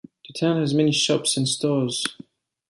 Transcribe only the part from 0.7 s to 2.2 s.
many shops and stores.